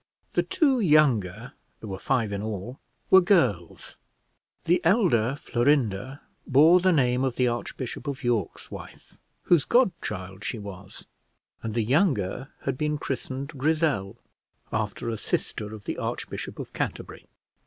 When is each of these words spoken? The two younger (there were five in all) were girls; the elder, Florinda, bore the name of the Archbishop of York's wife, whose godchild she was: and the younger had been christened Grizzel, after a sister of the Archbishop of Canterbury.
The 0.31 0.41
two 0.41 0.79
younger 0.79 1.53
(there 1.79 1.87
were 1.87 1.99
five 1.99 2.31
in 2.31 2.41
all) 2.41 2.79
were 3.11 3.21
girls; 3.21 3.97
the 4.63 4.83
elder, 4.83 5.35
Florinda, 5.39 6.21
bore 6.47 6.79
the 6.79 6.91
name 6.91 7.23
of 7.23 7.35
the 7.35 7.47
Archbishop 7.47 8.07
of 8.07 8.23
York's 8.23 8.71
wife, 8.71 9.15
whose 9.43 9.63
godchild 9.63 10.43
she 10.43 10.57
was: 10.57 11.05
and 11.61 11.75
the 11.75 11.83
younger 11.83 12.47
had 12.63 12.79
been 12.79 12.97
christened 12.97 13.49
Grizzel, 13.49 14.17
after 14.73 15.07
a 15.07 15.19
sister 15.19 15.71
of 15.71 15.83
the 15.83 15.99
Archbishop 15.99 16.57
of 16.57 16.73
Canterbury. 16.73 17.27